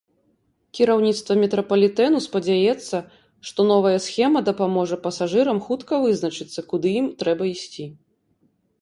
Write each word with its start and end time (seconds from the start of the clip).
Кіраўніцтва 0.77 1.35
метрапалітэну 1.41 2.21
спадзяецца, 2.27 2.97
што 3.51 3.67
новая 3.75 3.93
схема 4.09 4.39
дапаможа 4.51 5.01
пасажырам 5.07 5.63
хутка 5.69 5.93
вызначыцца, 6.09 6.59
куды 6.73 6.87
ім 7.05 7.15
трэба 7.25 7.43
ісці. 7.57 7.85